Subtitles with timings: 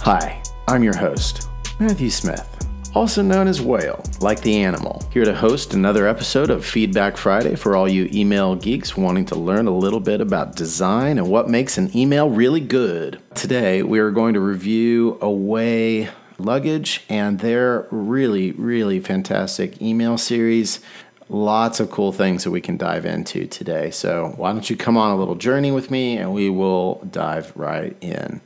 [0.00, 1.48] Hi, I'm your host,
[1.78, 6.66] Matthew Smith, also known as Whale, like the animal, here to host another episode of
[6.66, 11.18] Feedback Friday for all you email geeks wanting to learn a little bit about design
[11.18, 13.20] and what makes an email really good.
[13.34, 16.08] Today, we are going to review Away
[16.38, 20.80] Luggage and their really, really fantastic email series
[21.28, 23.90] lots of cool things that we can dive into today.
[23.90, 27.52] So, why don't you come on a little journey with me and we will dive
[27.56, 28.40] right in.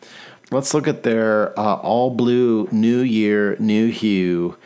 [0.51, 4.57] Let's look at their uh, all blue New Year, New Hue.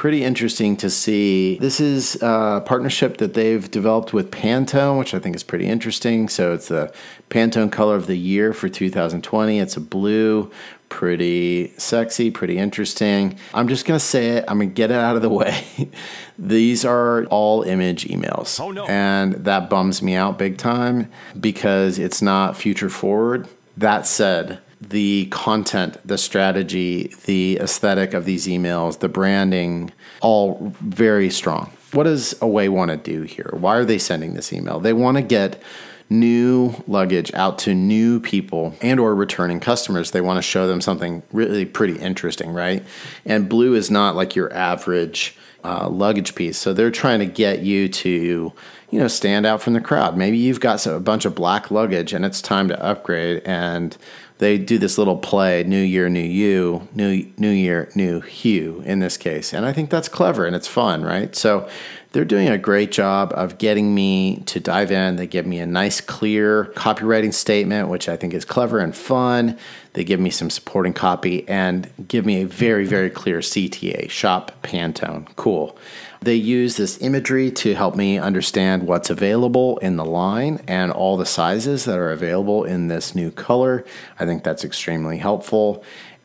[0.00, 1.58] Pretty interesting to see.
[1.58, 6.30] This is a partnership that they've developed with Pantone, which I think is pretty interesting.
[6.30, 6.90] So it's the
[7.28, 9.58] Pantone color of the year for 2020.
[9.58, 10.50] It's a blue,
[10.88, 13.36] pretty sexy, pretty interesting.
[13.52, 15.90] I'm just going to say it, I'm going to get it out of the way.
[16.38, 18.58] These are all image emails.
[18.58, 18.86] Oh, no.
[18.86, 23.48] And that bums me out big time because it's not future forward.
[23.76, 31.30] That said, the content, the strategy, the aesthetic of these emails, the branding, all very
[31.30, 31.70] strong.
[31.92, 33.50] What does Away want to do here?
[33.52, 34.80] Why are they sending this email?
[34.80, 35.62] They want to get
[36.10, 40.80] new luggage out to new people and or returning customers they want to show them
[40.80, 42.84] something really pretty interesting right
[43.24, 47.60] and blue is not like your average uh, luggage piece so they're trying to get
[47.60, 48.52] you to
[48.90, 52.12] you know stand out from the crowd maybe you've got a bunch of black luggage
[52.12, 53.96] and it's time to upgrade and
[54.40, 58.98] they do this little play new year new you new new year new hue in
[58.98, 59.52] this case.
[59.52, 61.36] And i think that's clever and it's fun right?
[61.36, 61.68] So
[62.12, 65.14] they're doing a great job of getting me to dive in.
[65.16, 69.58] They give me a nice clear copywriting statement which i think is clever and fun.
[69.92, 74.52] They give me some supporting copy and give me a very very clear cta shop
[74.62, 75.28] pantone.
[75.36, 75.76] Cool.
[76.22, 81.16] They use this imagery to help me understand what's available in the line and all
[81.16, 83.86] the sizes that are available in this new color.
[84.18, 85.82] I think that's extremely helpful.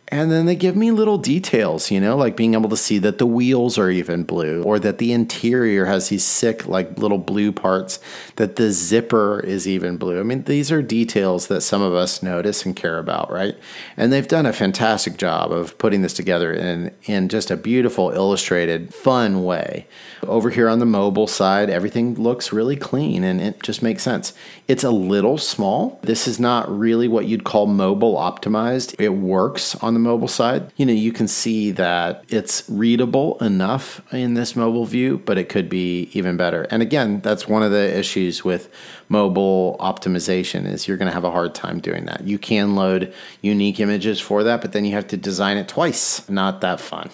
[0.09, 3.17] And then they give me little details, you know, like being able to see that
[3.17, 7.51] the wheels are even blue or that the interior has these sick, like little blue
[7.51, 7.99] parts,
[8.35, 10.19] that the zipper is even blue.
[10.19, 13.57] I mean, these are details that some of us notice and care about, right?
[13.97, 18.11] And they've done a fantastic job of putting this together in, in just a beautiful,
[18.11, 19.87] illustrated, fun way.
[20.21, 24.33] Over here on the mobile side, everything looks really clean and it just makes sense.
[24.67, 25.99] It's a little small.
[26.03, 28.95] This is not really what you'd call mobile optimized.
[28.99, 30.71] It works on the mobile side.
[30.75, 35.49] You know, you can see that it's readable enough in this mobile view, but it
[35.49, 36.67] could be even better.
[36.69, 38.69] And again, that's one of the issues with
[39.09, 42.23] mobile optimization is you're going to have a hard time doing that.
[42.23, 46.27] You can load unique images for that, but then you have to design it twice.
[46.29, 47.09] Not that fun.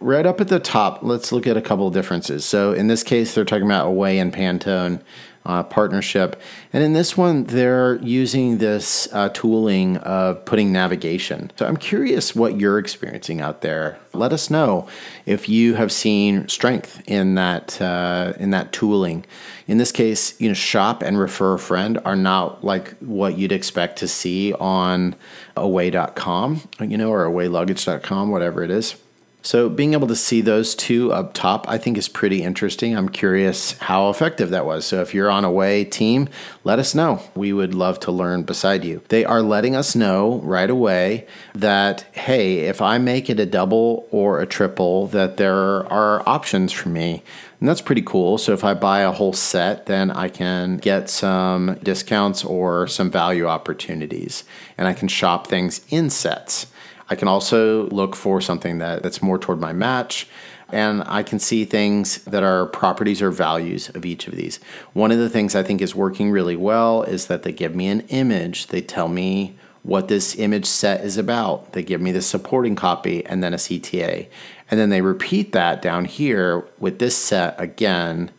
[0.00, 2.44] Right up at the top, let's look at a couple of differences.
[2.44, 5.00] So in this case, they're talking about Away and Pantone
[5.46, 6.40] uh, partnership.
[6.72, 11.50] And in this one, they're using this uh, tooling of putting navigation.
[11.58, 13.98] So I'm curious what you're experiencing out there.
[14.12, 14.88] Let us know
[15.26, 19.24] if you have seen strength in that uh, in that tooling.
[19.66, 23.52] In this case, you know, shop and refer a friend are not like what you'd
[23.52, 25.14] expect to see on
[25.56, 28.96] away.com, you know, or awayluggage.com, whatever it is.
[29.44, 32.96] So being able to see those two up top, I think is pretty interesting.
[32.96, 34.86] I'm curious how effective that was.
[34.86, 36.30] So if you're on away team,
[36.64, 37.20] let us know.
[37.34, 39.02] We would love to learn beside you.
[39.10, 44.08] They are letting us know right away that hey, if I make it a double
[44.10, 47.22] or a triple, that there are options for me.
[47.60, 48.38] And that's pretty cool.
[48.38, 53.10] So if I buy a whole set, then I can get some discounts or some
[53.10, 54.44] value opportunities
[54.78, 56.68] and I can shop things in sets.
[57.08, 60.28] I can also look for something that, that's more toward my match.
[60.70, 64.58] And I can see things that are properties or values of each of these.
[64.92, 67.88] One of the things I think is working really well is that they give me
[67.88, 68.68] an image.
[68.68, 71.74] They tell me what this image set is about.
[71.74, 74.28] They give me the supporting copy and then a CTA.
[74.70, 78.30] And then they repeat that down here with this set again.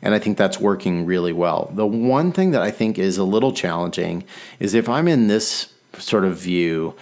[0.00, 1.70] And I think that's working really well.
[1.74, 4.24] The one thing that I think is a little challenging
[4.58, 6.94] is if I'm in this sort of view,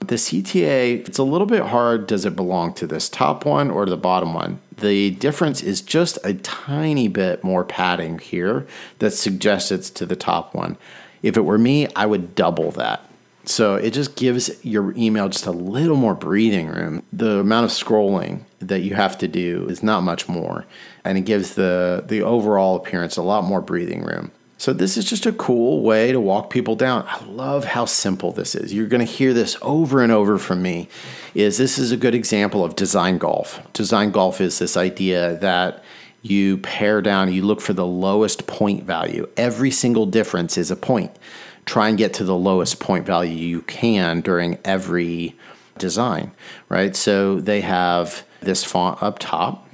[0.00, 2.06] the CTA, it's a little bit hard.
[2.06, 4.60] Does it belong to this top one or the bottom one?
[4.76, 8.66] The difference is just a tiny bit more padding here
[9.00, 10.76] that suggests it's to the top one.
[11.22, 13.04] If it were me, I would double that.
[13.44, 17.02] So it just gives your email just a little more breathing room.
[17.12, 20.66] The amount of scrolling that you have to do is not much more,
[21.02, 24.32] and it gives the the overall appearance a lot more breathing room.
[24.58, 27.04] So this is just a cool way to walk people down.
[27.06, 28.74] I love how simple this is.
[28.74, 30.88] You're going to hear this over and over from me.
[31.32, 33.60] Is this is a good example of design golf.
[33.72, 35.84] Design golf is this idea that
[36.22, 39.28] you pare down, you look for the lowest point value.
[39.36, 41.16] Every single difference is a point.
[41.64, 45.36] Try and get to the lowest point value you can during every
[45.78, 46.32] design,
[46.68, 46.96] right?
[46.96, 49.68] So they have this font up top.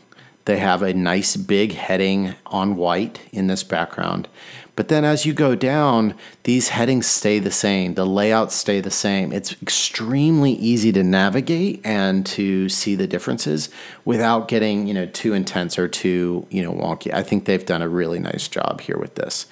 [0.45, 4.29] They have a nice big heading on white in this background.
[4.76, 8.91] But then as you go down, these headings stay the same, the layouts stay the
[8.91, 9.32] same.
[9.32, 13.69] It's extremely easy to navigate and to see the differences
[14.05, 17.12] without getting, you know, too intense or too, you know, wonky.
[17.15, 19.47] I think they've done a really nice job here with this.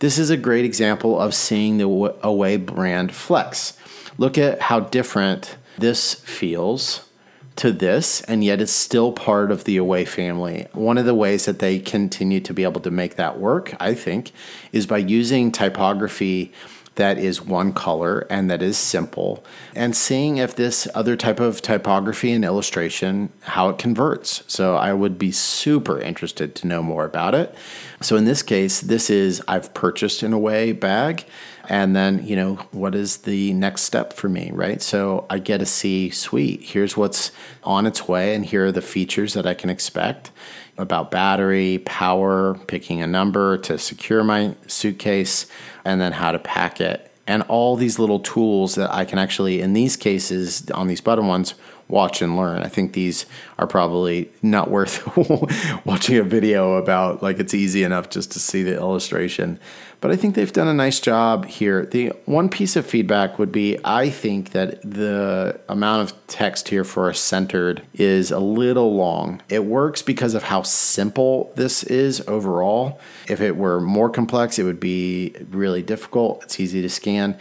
[0.00, 1.86] This is a great example of seeing the
[2.22, 3.78] Away brand flex.
[4.18, 7.08] Look at how different this feels
[7.56, 10.66] to this, and yet it's still part of the Away family.
[10.72, 13.94] One of the ways that they continue to be able to make that work, I
[13.94, 14.32] think,
[14.72, 16.52] is by using typography
[16.96, 19.44] that is one color and that is simple
[19.74, 24.42] and seeing if this other type of typography and illustration how it converts.
[24.46, 27.54] So i would be super interested to know more about it.
[28.00, 31.26] So in this case this is i've purchased in Away bag
[31.68, 34.82] and then you know what is the next step for me right?
[34.82, 37.32] So i get to see sweet here's what's
[37.64, 40.30] on its way and here are the features that i can expect
[40.78, 45.46] about battery power picking a number to secure my suitcase
[45.84, 47.10] and then how to pack it.
[47.26, 51.26] And all these little tools that i can actually in these cases on these button
[51.26, 51.54] ones
[51.88, 52.62] watch and learn.
[52.62, 53.26] I think these
[53.58, 55.06] are probably not worth
[55.86, 57.22] watching a video about.
[57.22, 59.58] Like it's easy enough just to see the illustration.
[60.00, 61.86] But I think they've done a nice job here.
[61.86, 66.84] The one piece of feedback would be I think that the amount of text here
[66.84, 69.40] for a centered is a little long.
[69.48, 73.00] It works because of how simple this is overall.
[73.28, 76.42] If it were more complex, it would be really difficult.
[76.44, 77.38] It's easy to scan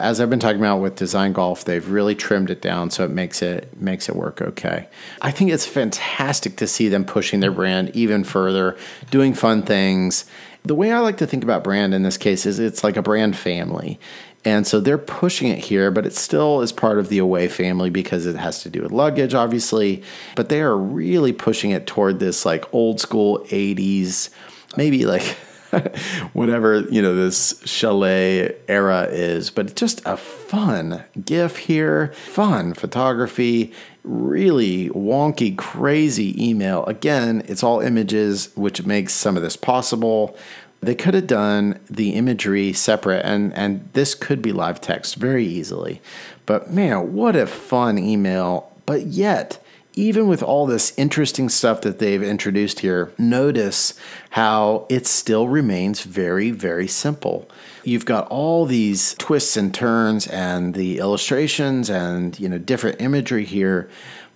[0.00, 3.10] as I've been talking about with Design Golf, they've really trimmed it down so it
[3.10, 4.88] makes it makes it work okay.
[5.22, 8.76] I think it's fantastic to see them pushing their brand even further,
[9.10, 10.24] doing fun things.
[10.64, 13.02] The way I like to think about brand in this case is it's like a
[13.02, 14.00] brand family.
[14.46, 17.88] And so they're pushing it here, but it still is part of the away family
[17.88, 20.02] because it has to do with luggage, obviously.
[20.36, 24.28] But they are really pushing it toward this like old school 80s,
[24.76, 25.36] maybe like
[26.32, 33.72] whatever you know this chalet era is but just a fun gif here fun photography
[34.04, 36.84] really wonky crazy email.
[36.84, 40.36] Again it's all images which makes some of this possible.
[40.80, 45.46] They could have done the imagery separate and and this could be live text very
[45.46, 46.02] easily.
[46.46, 48.70] But man what a fun email.
[48.86, 49.63] But yet
[49.94, 53.94] even with all this interesting stuff that they've introduced here, notice
[54.30, 57.48] how it still remains very, very simple.
[57.84, 63.44] You've got all these twists and turns and the illustrations and you know different imagery
[63.44, 63.88] here,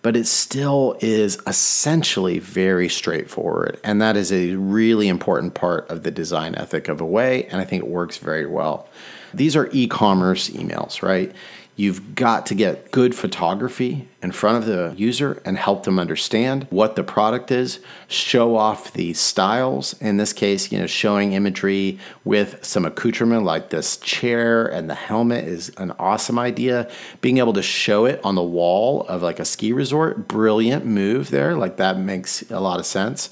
[0.03, 3.81] but it still is essentially very straightforward.
[3.83, 7.65] And that is a really important part of the design ethic of Away, and I
[7.65, 8.89] think it works very well.
[9.35, 11.35] These are e commerce emails, right?
[11.77, 16.67] You've got to get good photography in front of the user and help them understand
[16.71, 17.79] what the product is,
[18.09, 19.95] show off the styles.
[20.01, 24.95] In this case, you know, showing imagery with some accoutrement like this chair and the
[24.95, 26.91] helmet is an awesome idea.
[27.21, 31.31] Being able to show it on the wall of like a ski resort, brilliant move
[31.31, 31.55] there.
[31.55, 33.31] Like that makes a lot of sense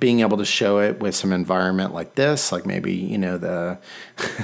[0.00, 3.78] being able to show it with some environment like this, like maybe you know the,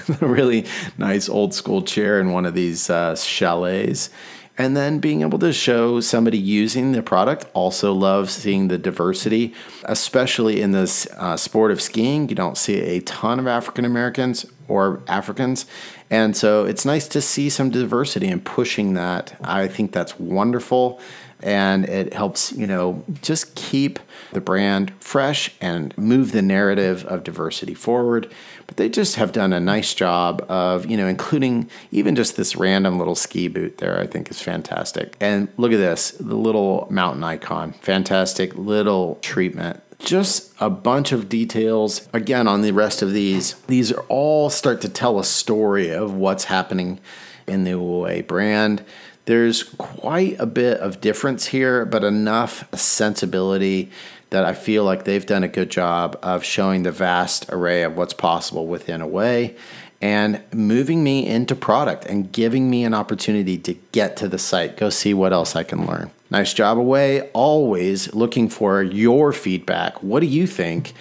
[0.09, 0.67] the really
[0.99, 4.11] nice old school chair in one of these uh, chalets,
[4.57, 7.47] and then being able to show somebody using the product.
[7.55, 9.53] Also, love seeing the diversity,
[9.85, 12.29] especially in this uh, sport of skiing.
[12.29, 15.67] You don't see a ton of African Americans or Africans.
[16.11, 19.37] And so it's nice to see some diversity and pushing that.
[19.43, 21.01] I think that's wonderful
[21.45, 23.99] and it helps, you know, just keep
[24.33, 28.33] the brand fresh and move the narrative of diversity forward.
[28.67, 32.57] But they just have done a nice job of, you know, including even just this
[32.57, 35.17] random little ski boot there, I think is fantastic.
[35.21, 37.73] And look at this, the little mountain icon.
[37.75, 43.55] Fantastic little treatment just a bunch of details again on the rest of these.
[43.67, 47.01] These are all start to tell a story of what's happening
[47.47, 48.85] in the Away brand.
[49.27, 53.91] There's quite a bit of difference here, but enough sensibility
[54.31, 57.97] that I feel like they've done a good job of showing the vast array of
[57.97, 59.57] what's possible within Away
[60.05, 64.77] and moving me into product and giving me an opportunity to get to the site,
[64.77, 66.11] go see what else I can learn.
[66.29, 67.31] Nice job Away.
[67.31, 70.03] Always looking for your feedback.
[70.03, 70.93] What do you think?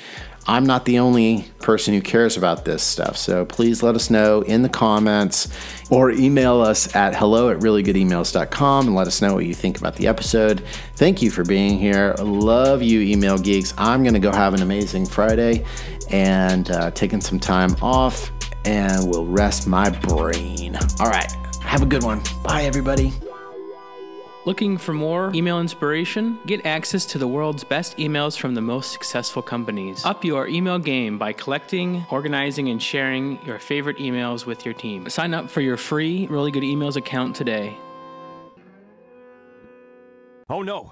[0.48, 3.18] I'm not the only person who cares about this stuff.
[3.18, 5.50] So please let us know in the comments
[5.90, 9.98] or email us at hello at reallygoodemails.com and let us know what you think about
[9.98, 10.62] the episode.
[10.96, 12.16] Thank you for being here.
[12.20, 13.74] Love you, email geeks.
[13.78, 15.66] I'm going to go have an amazing Friday
[16.10, 18.32] and uh, taking some time off
[18.66, 20.78] and will rest my brain.
[21.00, 21.32] All right.
[21.62, 22.22] Have a good one.
[22.44, 23.14] Bye, everybody.
[24.46, 26.38] Looking for more email inspiration?
[26.46, 30.04] Get access to the world's best emails from the most successful companies.
[30.04, 35.10] Up your email game by collecting, organizing, and sharing your favorite emails with your team.
[35.10, 37.78] Sign up for your free Really Good Emails account today.
[40.50, 40.82] Oh no,